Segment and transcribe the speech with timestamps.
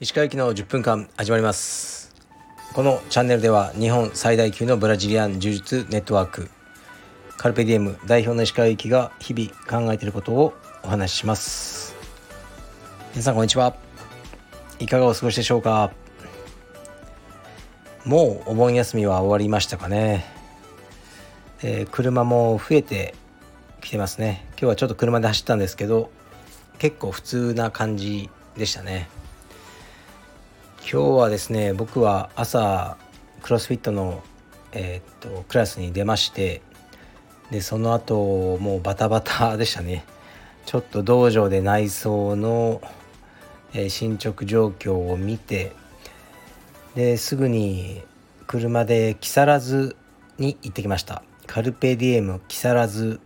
[0.00, 2.12] 石川行きの10分間始まります。
[2.74, 6.50] このチャンネルでは日本最大級のブラジリアン柔術ネットワーク
[7.36, 9.50] カルペディエム代表の石川行きが日々
[9.86, 11.94] 考えていることをお話しします。
[13.12, 13.76] 皆さんこんにちは。
[14.80, 15.92] いかがお過ごしでしょうか？
[18.04, 20.24] もうお盆休みは終わりましたかね、
[21.62, 23.14] えー、車も増えて
[23.86, 24.44] きてますね。
[24.50, 26.10] 今日はちょっと車で走ったんですけど
[26.78, 29.08] 結構普通な感じでしたね。
[30.80, 32.96] 今日はですね僕は朝
[33.42, 34.22] クロスフィットの、
[34.72, 36.62] えー、っとクラスに出まして
[37.50, 40.04] でその後もうバタバタでしたね。
[40.64, 42.82] ちょっと道場で内装の、
[43.72, 45.72] え、進捗状況を見て
[46.96, 48.02] ですぐに
[48.48, 49.94] 車で木更津
[50.38, 51.22] に行ってきました。
[51.46, 53.20] カルペディエム木更津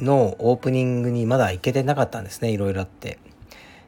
[0.00, 3.18] のオープニングにまだ行けてなかったんですねいろいろあって。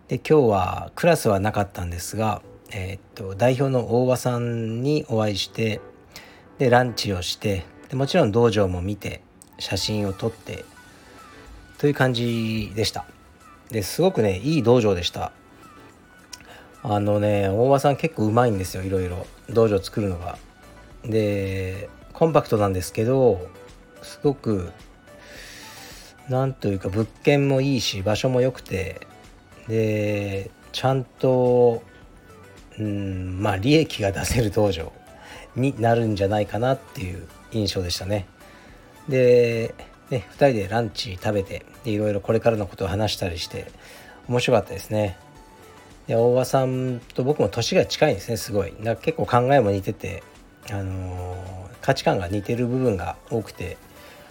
[0.08, 5.80] で今日はクラスはなかったんですがえー、っと代表の大場さんにお会いして
[6.58, 9.22] でランチをしてでもちろん道場も見て
[9.58, 10.64] 写真を撮って
[11.78, 13.06] という感じでした。
[13.70, 15.32] ですごくねいい道場でした。
[16.82, 19.26] あのね大場さん結構うまいんですよいろいろ。
[19.48, 20.38] 道場作るのが。
[21.04, 23.48] でコンパクトなんですけど
[24.02, 24.70] すごく
[26.32, 29.06] なんというか物件もいいし場所も良くて
[29.68, 31.82] でちゃんと
[32.78, 34.92] うんまあ利益が出せる道場
[35.54, 38.26] になるんじゃないかなっていう印象でしたね。
[39.08, 39.74] で、
[40.08, 43.70] ね、2人でランチ食べてでいろいろこれからのことを話したりして
[44.26, 45.18] 面白かったですね。
[46.06, 48.72] で大場さんと僕も年が近いんですねすごい。
[48.82, 50.22] だ結構考えも似てて、
[50.70, 53.76] あのー、価値観が似てる部分が多くて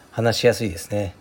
[0.09, 1.15] 話しやすいですね。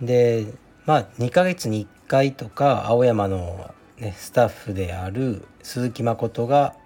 [0.00, 0.46] で
[0.86, 6.76] まあ2ヶ月に1回とか青山のね、スタッフである鈴木誠が、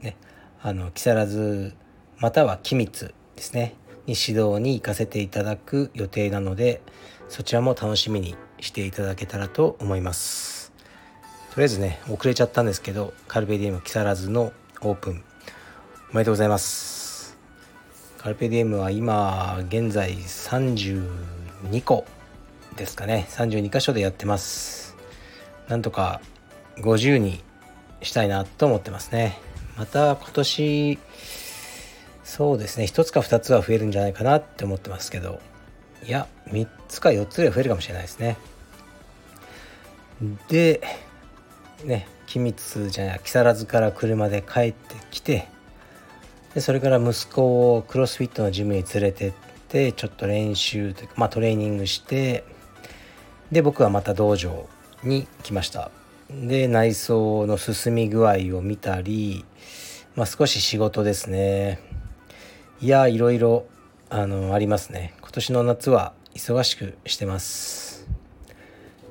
[0.00, 0.16] ね、
[0.62, 1.74] あの木更津
[2.18, 3.74] または君津ですね
[4.06, 6.80] に指導に行かせていただく予定なので
[7.28, 10.72] そちらも楽しみにしていただけたらと思います。
[11.52, 14.52] とりあえずね遅れちゃったんですけどカルペディエム木更津の
[14.82, 15.24] オープン
[16.12, 17.36] おめでとうございます。
[18.18, 22.19] カルペディエムは今現在32個。
[22.76, 23.26] ですかね。
[23.30, 24.96] 32箇所でやってます。
[25.68, 26.20] なんとか
[26.78, 27.42] 50に
[28.02, 29.38] したいなと思ってますね。
[29.76, 30.98] また今年
[32.24, 32.84] そうですね。
[32.84, 35.40] 1つか2つは増えるんじゃないかなって思ってますけど。
[36.06, 38.36] いや3つか4つぐらい増えるかもしれないですね。
[40.48, 40.82] で
[41.84, 45.48] ね君津じゃない木更津から車で帰ってきて
[46.54, 49.32] でそれから息子をクロスフィットのジムに連れてっ
[49.68, 52.44] てちょっと練習というかまあトレーニングして
[53.52, 54.68] で僕はまた道場
[55.02, 55.90] に来ました。
[56.30, 59.44] で内装の進み具合を見たり、
[60.14, 61.80] まあ、少し仕事ですね。
[62.80, 63.66] いやいろいろ
[64.08, 65.14] あのありますね。
[65.20, 68.08] 今年の夏は忙しくしてます。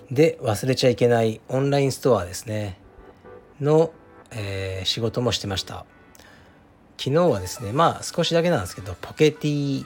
[0.10, 2.80] で忘れちゃいけないオンラインストアですね。
[3.60, 3.92] の、
[4.32, 5.86] えー、仕事もしてました。
[6.98, 9.86] 昨日はですねまあ少しだけなんですけどポケティ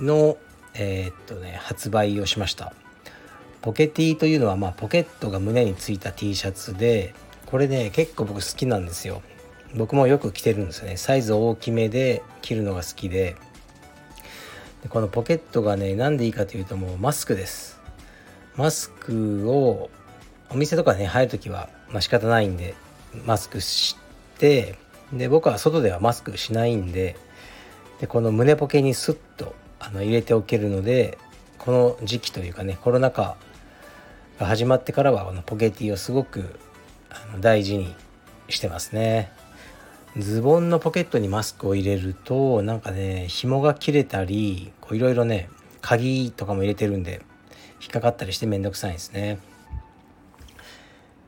[0.00, 0.36] の
[0.74, 2.72] えー、っとね発売をしました。
[3.64, 7.14] ポケティというのはまあポケットが胸についた T シャツで
[7.46, 9.22] これね結構僕好きなんですよ。
[9.74, 10.98] 僕もよく着てるんですよね。
[10.98, 13.36] サイズ大きめで着るのが好きで。
[14.82, 17.80] でこのポケットがね何でいいかというともうマスクです。
[18.56, 19.88] マスクを
[20.50, 22.74] お店とかね入る時はまあ仕方ないんで
[23.24, 23.96] マスクし
[24.36, 24.74] て
[25.10, 27.16] で僕は外ではマスクしないんで
[27.98, 31.16] でこの胸ポケにスッとあの入れておけるので
[31.56, 33.38] この時期というかねコロナ禍
[34.38, 36.58] が始まってからはこのポケティをすごく
[37.40, 37.94] 大事に
[38.48, 39.30] してますね。
[40.16, 45.48] ズボンのポケットにマスクを入れるとなんかね紐が切れたりいろいろね
[45.80, 47.22] 鍵とかも入れてるんで
[47.80, 49.38] 引っかかったりしてめんどくさいですね。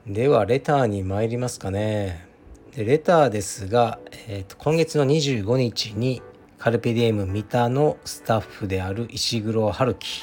[0.07, 2.27] ではレターに参りますかね。
[2.75, 3.99] でレターですが、
[4.29, 6.23] えーと、今月の25日に
[6.59, 10.23] カルペディエム三田のスタッフである石黒春樹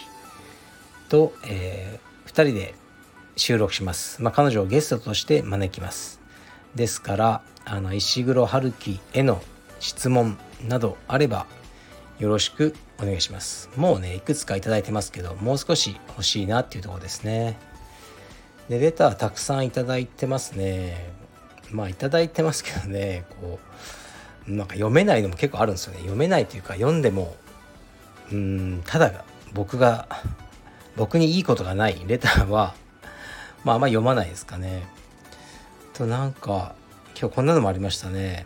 [1.10, 2.74] と、えー人で
[3.36, 4.22] 収録します。
[4.22, 6.20] まあ、彼女をゲストとして招きます。
[6.76, 9.42] ですからあの石黒春樹への
[9.80, 10.38] 質問
[10.68, 11.46] などあれば
[12.20, 13.70] よろしくお願いします。
[13.76, 17.58] もうねいくつか頂いてますけどもう少し欲しいなっていうところですね。
[18.70, 21.12] でレターたくさん頂いてますね。
[21.72, 23.60] まあ頂いてますけどねこ
[24.48, 26.00] うなんか読めないのも結構あるんですよね。
[26.00, 27.36] 読めないというか読んでも
[28.32, 30.08] うんただ僕が
[30.96, 32.02] 僕にいいことがない。
[32.08, 32.76] レターは
[33.64, 34.84] まああんま読まないですかね。
[35.94, 36.76] となんか
[37.20, 38.46] 今日こんなのもありましたね。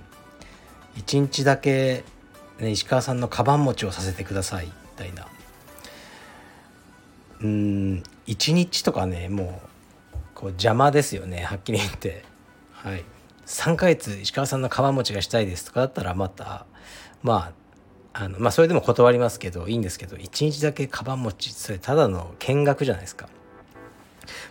[0.95, 2.03] 一日だけ、
[2.59, 4.65] ね、石川さんのカバン持ちをさせてください。
[4.65, 5.27] みたいな。
[7.41, 9.61] うん一日とかねも
[10.13, 11.43] うこう邪魔ですよね。
[11.43, 12.23] はっきり言って。
[12.71, 13.03] はい。
[13.45, 16.65] 3ヶ月石川さんのカバン持ちがしたいですとかだったらまた
[17.23, 17.66] まあ
[18.19, 23.29] あのまあそれでも断りますけどいいんですけど1日だけカバン持ちそれただの見学じゃないですか、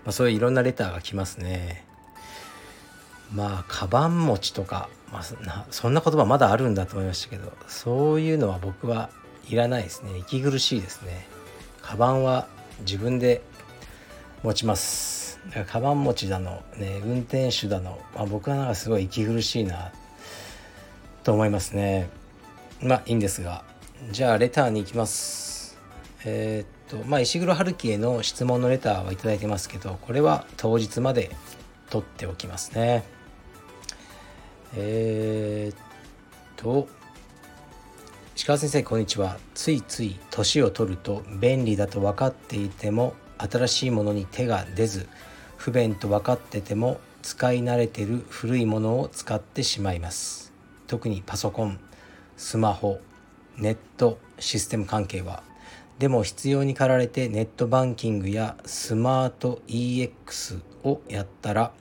[0.05, 1.85] まあ、そういういろんなレターが来ますね。
[3.33, 9.11] まあカバン持ちとか、まあ、そんな言葉まだあるんだと思いましたけどそういうのは僕は
[9.49, 10.17] いらないですね。
[10.19, 11.27] 息苦しいですね。
[11.83, 12.47] カバンは
[12.81, 13.43] 自分で
[14.45, 15.41] 持ちます。
[15.47, 19.91] だからカバン持ちだの、ね、運転手だの、まあ、僕はなんかすごい息苦しいな
[21.25, 22.09] と思いますね。
[22.83, 23.65] まあいいんですが
[24.11, 25.79] じゃあレターに行きます。
[26.25, 31.31] えー、っとまあ石黒春樹への質問のレターは頂いてますけどこれは当日まで
[31.89, 33.05] 取っておきますね。
[34.75, 35.79] えー、っ
[36.57, 36.89] と
[38.37, 39.39] 石川先生こんにちは。
[39.55, 45.09] ついつい年を取ると便利だと分かっていても新しいものに手が出ず
[45.57, 50.53] 不便と分かってても使い慣れてる古いものを使ってしまいます。
[50.87, 51.81] 特にパソコン。
[52.37, 53.01] スマホ
[53.57, 55.43] ネットシステム関係は。
[55.99, 61.73] でも必要に駆られてネットバンキングやスマート EX をやったら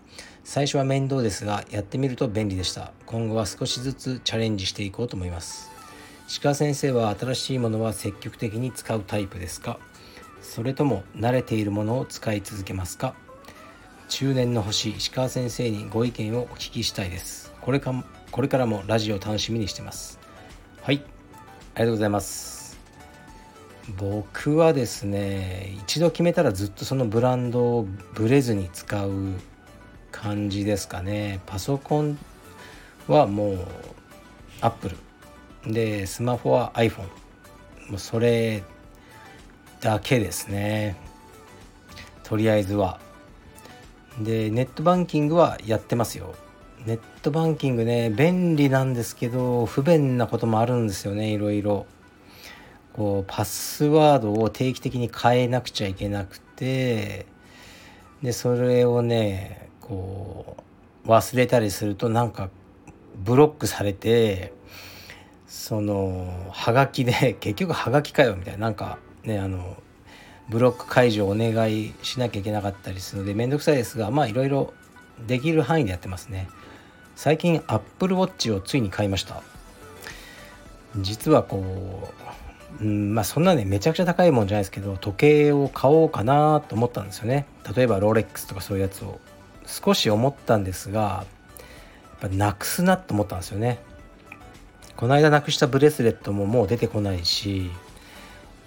[0.45, 2.93] 最初は面倒ですがやってみると便利でした。
[3.05, 5.69] 今後は少しずつチャレンジしていこうと思います。
[6.41, 9.79] 鹿先生は新しいものは積極的に使うタイプですか？
[10.41, 13.15] それとも慣れているものを使い続けますか？
[14.07, 17.53] 中年の星石川先生にご意見をお聞きしたいです。
[17.59, 20.19] これかこれからもラジオ楽しみにしてます。
[20.85, 21.01] はい。
[21.73, 22.77] ありがとうございます。
[23.97, 29.33] 僕はですね一度決めたらずっとそのブランドをブレずに使う
[30.11, 31.39] 感じですかね。
[31.47, 32.19] パソコン
[33.07, 33.67] はもう
[34.61, 34.89] アップ
[35.65, 35.73] ル。
[35.73, 37.01] でスマホは iPhone
[37.89, 38.61] もうそれ
[39.81, 40.97] だけですね。
[42.21, 42.99] とりあえずは。
[44.19, 46.35] でネットバンキングはやってますよ。
[46.85, 51.85] ネットバンキングね便利なんですけど不便なこともあるんですよねいろいろ。
[52.95, 57.25] こうパスワードを定期的に変えなくちゃいけなくて
[58.21, 60.55] でそれをねこ
[61.05, 62.49] う忘れたりするとなんか
[63.17, 64.53] ブロックされて
[65.45, 69.75] そのはがきで 結局はがきかよみたいななんかねあの
[70.47, 74.73] ブロック解除をお願いしなきゃいけなかったりするので面倒くさいですがまあいろいろ
[75.27, 76.47] できる範囲でやってますね。
[77.15, 79.41] 最近 Apple Watch をついに買いました。
[80.97, 82.13] 実はこ
[82.79, 87.45] う、うん、まあそんなねめちゃくちゃ高いもんじゃないですけど時計を買おうかなと思ったんですよね。
[87.75, 89.19] 例えばロレックスとかそういうやつを。
[89.67, 91.25] 少し思ったんですがや
[92.17, 93.79] っぱなくすなと思ったんですよね。
[94.95, 97.71] この間なくしたブレスレットももう出てこないし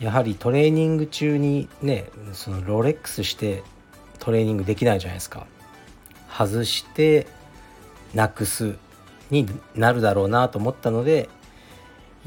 [0.00, 3.62] やはりトレーニング中にねそのロレックスして
[4.18, 5.46] トレーニングできないじゃないですか。
[6.28, 7.28] 外して
[8.14, 8.76] なくす
[9.30, 11.28] になるだろうなと思ったので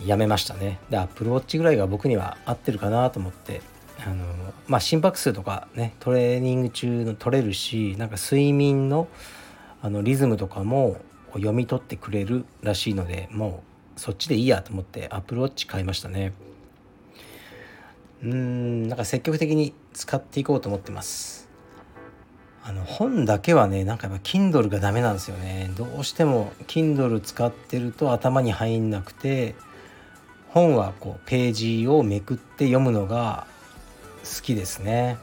[0.05, 0.79] やめましたね。
[0.89, 3.61] でアップルウォッチぐらいが僕には合ってるかなと思って
[4.05, 4.25] あの
[4.67, 9.07] まあ心拍数とかねトレーニング中の取れるしなんか睡眠の
[9.81, 10.97] あのリズムとかも
[11.33, 13.63] 読み取ってくれるらしいのでも
[13.97, 16.33] うそっちでいいやと思ってアップルウォッチ買いましたね。
[18.23, 21.49] うんなんか積極的に使っていこうと思ってます。
[22.63, 25.71] あの本だけはねなんかやっぱ Kindle がダメなんですよね。
[25.75, 29.55] どうしても Kindle 使ってると頭に入んなくて
[30.49, 33.47] 本はこうページをめくって読むのが
[34.23, 35.17] 好きですね。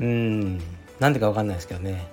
[0.00, 0.58] うん。
[1.00, 2.06] なんでか分かんないですけどね。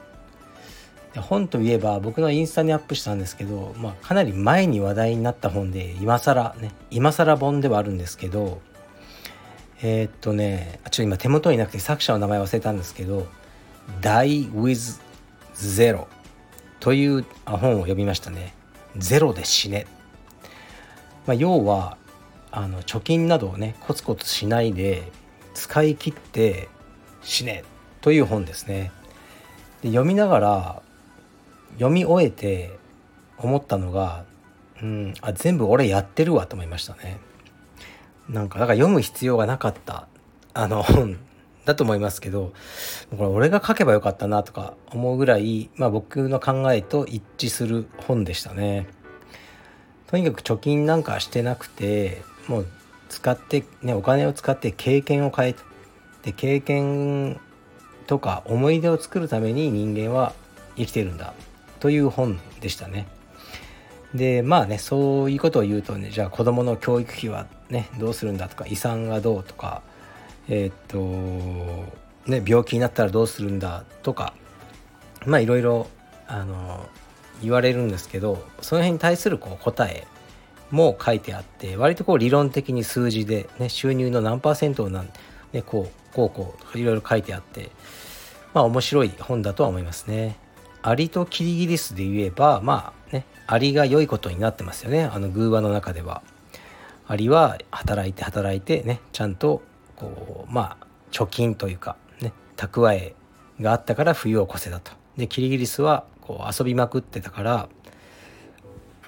[1.21, 8.61] 本といえば僕のインスタにアップしたんですけど、まあ、かなり前に話題になった本で今更ね今更本ではあるんですけど
[9.85, 13.27] えー、っとねちょっと今手元になくて作者の名前忘れたんですけど
[14.01, 15.01] 「Die with
[15.55, 16.07] Zero」
[16.79, 18.53] という本を読みましたね。
[18.97, 19.87] ゼロで死ね。
[21.25, 21.97] まあ、要は
[22.51, 25.11] あの貯金などをねコツコツしないで
[25.53, 26.69] 使い切って
[27.21, 27.63] 死ね
[28.01, 28.91] という本ですね。
[29.81, 30.81] で読みながら
[31.73, 32.77] 読み終えて
[33.37, 34.23] 思ったのが、
[34.81, 37.17] うん、あ全部俺やってるわと思いましたね。
[38.29, 40.07] なんかだから読む必要がなかった
[40.53, 41.17] あの本
[41.65, 42.51] だと思いますけど
[43.17, 48.87] これ俺が書けばよかったなとか思うぐらい、まあ、僕の考えと一致する本でしたね。
[50.07, 52.67] とにかく貯金なんかしてなくてもう
[53.09, 55.55] 使ってねお金を使って経験を変え
[56.21, 57.39] で経験
[58.07, 60.33] とか思い出を作るために人間は
[60.75, 61.33] 生きてるんだ
[61.79, 63.07] という本でしたね。
[64.13, 69.81] でまあねそういうことを言うとねじゃあ子どもの教育費はねどうするんだとか遺産がどうとか
[70.47, 74.33] えー、っとね病気になったらどうするんだとか
[75.25, 75.87] まあいろいろ
[76.27, 76.87] あの
[77.41, 80.05] 言われるんですけどその辺に対するこう答え
[80.71, 85.09] も書いてあって割とこう理論的に数字で、ね、収入の何パーセントをなん、
[85.51, 87.71] ね、こうこうこうとかいろいろ書いてあって
[88.53, 90.37] まあ面白い本だとは思いますね。
[90.83, 96.21] アリとキリギリスで言えばまあねアリが良いことになってますよねあの偶話の中では。
[97.05, 99.61] アリは働いて働いてねちゃんと
[99.95, 103.13] こうまあ貯金というかね蓄え
[103.59, 104.91] があったから冬を越せたと。
[105.17, 107.69] でキリギリスはこう遊びまくってたから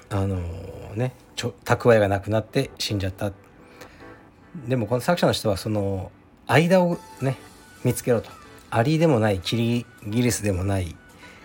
[0.09, 3.31] あのー、ね蓄えがなくなって死んじゃった
[4.67, 6.11] でもこの作者の人はその
[6.47, 7.37] 間をね
[7.83, 8.29] 見つけろと
[8.69, 10.95] アリでもないキリギリスでもない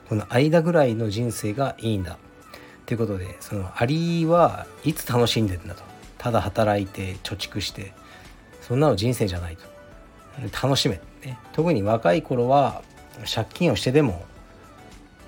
[0.08, 2.18] この間ぐらいの人生がいいんだ
[2.90, 5.84] ということでそのアリはいつ楽しんでるんだと
[6.18, 7.92] ただ働いて貯蓄して
[8.62, 9.62] そんなの人生じゃないと
[10.60, 12.82] 楽しめ、ね、特に若い頃は
[13.32, 14.24] 借金をしてでも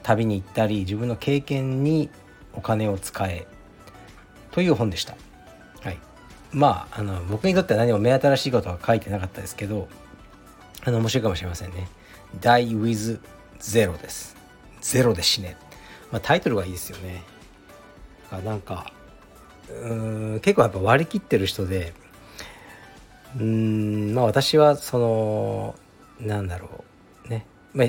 [0.03, 2.11] 旅に行ったり自分の経験に
[2.53, 3.47] お金を使え
[4.51, 5.15] という本でした。
[5.83, 5.99] はい、
[6.51, 9.87] まああの僕にとっては何も目新しいことは書いてなかったですけど
[10.85, 11.87] あの面白いかもしれませんね。
[12.41, 13.21] Die with
[13.61, 14.35] Zero です。
[14.81, 15.57] ゼロで死ね。
[16.11, 17.23] まあ、タイトルがいいですよね。
[18.41, 18.93] なんか
[19.83, 19.95] う
[20.37, 21.93] ん結構やっぱ割り切ってる人で
[23.39, 25.75] うんまあ私はその
[26.21, 26.85] なんだろ
[27.27, 27.87] うね、まあ、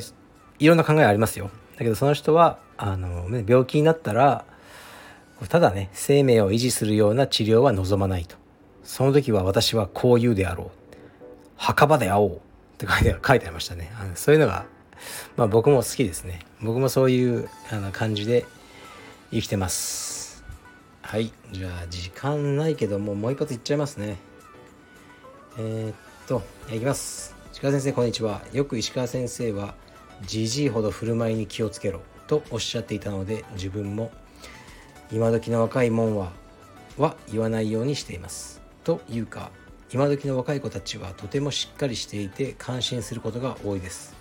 [0.59, 1.49] いろんな考えありますよ。
[1.73, 4.45] だけどその人はあの病気になったら
[5.49, 8.35] ただね生命を維持するような治療は望まないと。
[8.83, 10.69] その時は私はこう言うであろう。
[11.57, 12.35] 墓場で会おう。
[12.35, 12.39] っ
[12.77, 13.91] て書いて書いてありましたね。
[13.99, 14.65] あのそういうのが、
[15.37, 16.39] まあ、僕も好きですね。
[16.61, 18.45] 僕もそういうあの感じで
[19.31, 20.12] 生きてます。
[21.03, 24.17] はいじゃあ時間ないけどももう一発いっちゃいますね。
[25.59, 25.95] えー、っ
[26.25, 26.41] と
[26.73, 27.35] いきます。
[27.51, 28.41] 石川先生こんにちは。
[28.51, 29.75] よく石川先生は
[30.25, 34.11] じじいほど振る舞いに気をつけろとおっしゃっていたので自分も
[35.11, 36.31] 今時の若いもんは
[36.97, 38.61] は言わないようにしています。
[38.83, 39.51] というか
[39.93, 44.15] 今時の若い子たちはとてもしっかりしていて感心することが多いです。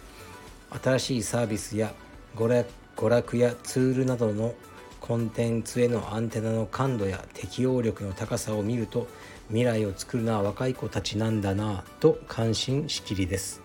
[0.83, 1.95] 新しいサービスや
[2.37, 4.55] 娯楽やツールなどの
[5.03, 9.09] コンテンツへのアンテナの感度や適応力の高さを見ると
[9.49, 13.61] 未来を作るのは若い子たちなんだなと感心しきりです。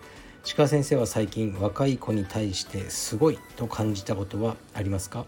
[0.56, 5.26] 鹿先生は最近若い子に対してすごいと感じたことはありますか？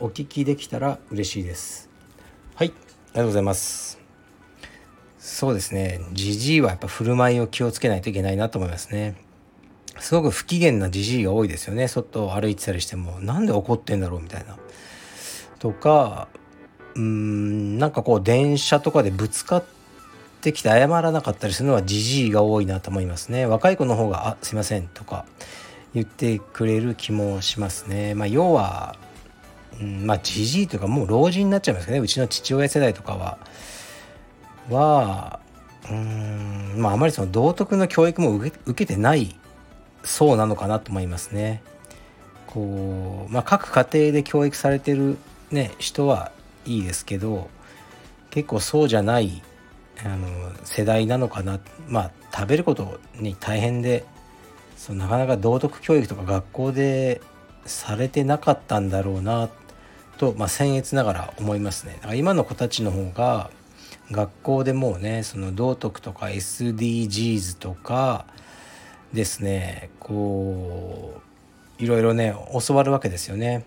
[0.00, 1.88] お聞きできたら嬉しいです。
[2.56, 4.00] はいありがとうございます。
[5.18, 6.00] そうですね。
[6.12, 9.14] じじいはやっぱ振る舞いを気をつけないといけないなと思いますね。
[10.00, 11.86] すごく不機嫌なじじいが多いですよね。
[11.86, 14.58] 外を歩いてたりしてもなんで怒ってんだろうみたいな。
[15.62, 16.26] とか
[16.96, 19.64] うーんなんかこう電車とかでぶつかっ
[20.40, 23.46] てきて謝らなかったりするのはじじいが多いなと思いますね。
[23.46, 25.24] 若い子の方が「あすいません」とか
[25.94, 28.14] 言ってくれる気もしますね。
[28.16, 28.96] まあ要は、
[29.80, 32.00] うん、まあじじいというかもう老人になっちゃいますかね。
[32.00, 33.38] うちの父親世代とかは。
[34.68, 35.38] は
[35.88, 39.36] うんまああまりその道徳の教育も受け受けてない
[40.02, 41.62] そうなのかなと思いますね。
[42.48, 45.18] こうまあ各家庭で教育されてる
[45.52, 46.32] ね人は
[46.64, 47.48] いいですけど
[48.30, 49.42] 結構そうじゃない
[50.04, 50.26] あの
[50.64, 54.04] 世代なのかなまあ食べることに大変で
[54.76, 57.20] そなかなか道徳教育とか学校で
[57.66, 59.48] されてなかったんだろうな
[60.18, 61.94] と、まあ、僭越ながら思いますね。
[61.96, 63.50] だから今の子たちの方が
[64.10, 68.26] 学校でもうねその道徳とか SDGs とか
[69.12, 71.20] ですねこ
[71.78, 72.34] ういろいろね
[72.66, 73.64] 教わるわけですよね。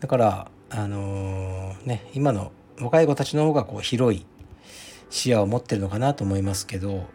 [0.00, 2.50] だからあのー、ね今の
[2.80, 4.26] 若い子たちの方がこう広い
[5.10, 7.06] 視野を持ってるのかなと思いますけど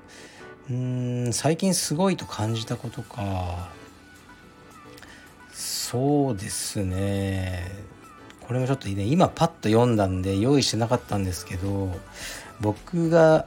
[0.69, 3.69] うん最近すごいと感じたことか
[5.89, 7.63] そうですね。
[8.45, 9.03] これもちょっとね。
[9.05, 11.89] 今パッと読んだんで用意してなかったんですけど
[12.59, 13.45] 僕が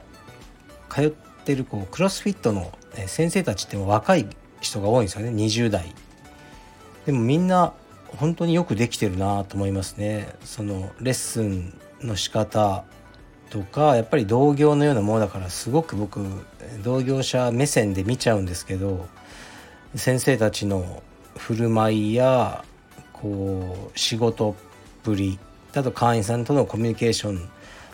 [0.89, 1.09] 通っ
[1.45, 2.71] てるこうクロスフィットの
[3.05, 4.27] 先生たちっても若い
[4.59, 5.29] 人が多いんですよね。
[5.31, 5.93] 20代。
[7.05, 7.73] でもみんな
[8.17, 10.35] 本当によくできてるなと思いますね。
[10.43, 12.83] そのレッスンの仕方
[13.49, 16.25] とかやっぱり同業のようなものだからすごく僕
[16.83, 19.07] 同業者目線で見ちゃうんですけど
[19.95, 21.03] 先生たちの
[21.37, 22.63] 振る舞いや
[23.13, 24.55] こう仕事っ
[25.03, 25.37] ぷり
[25.73, 27.49] あと会員さんとのコミュニケーション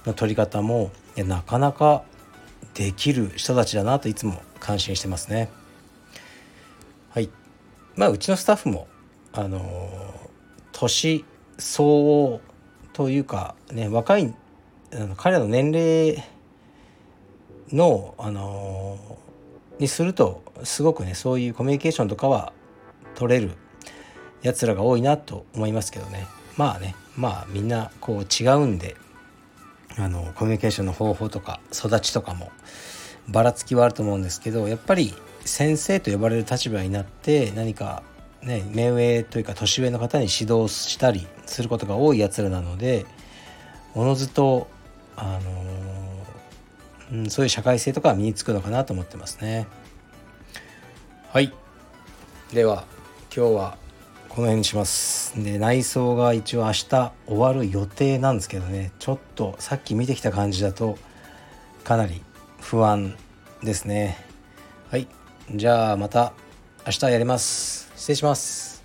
[0.05, 2.03] の取り方もいやなかなか
[2.73, 5.49] できる人たちだなといつも感心してますね。
[7.09, 7.29] はい。
[7.95, 8.87] まあうちのスタッフも
[9.33, 9.89] あの
[10.71, 11.25] 年
[11.57, 12.41] 相応
[12.93, 14.33] というかね若い
[15.17, 16.23] 彼らの年齢
[17.71, 18.97] のあの
[19.79, 22.53] にするとすごくねそういうコミュニケーションとかは
[23.15, 23.51] 取れる
[24.41, 26.25] やつらが多いなと思いますけどね。
[26.55, 28.95] まあねまあみんなこう違うんで
[29.97, 32.51] あのコミュニケーションの方法とか育ちとかも
[33.27, 38.03] ばらつきはあると思うんですけどやっぱり先生と呼ばれる立場になって何か
[38.43, 43.05] ね目上というか年上の方に指導したりすることが多いやつらなので
[43.95, 44.67] おのずと
[45.15, 45.39] あ
[47.11, 49.67] の、うん、そういう社会性とかは身につくのかなと思ってますね。
[51.29, 51.51] はい。
[52.53, 52.85] では
[53.35, 53.77] 今日は
[54.29, 55.43] この辺にします。
[55.43, 58.91] で内装が一応明日終わる予定なんですけどね。
[58.99, 60.97] ちょっとさっき見てきた感じだと
[61.83, 62.21] かなり
[62.61, 63.17] 不安
[63.63, 64.17] ですね。
[64.91, 65.07] はい。
[65.55, 66.33] じゃあまた
[66.85, 67.86] 明日やります。
[68.07, 68.77] 失礼します。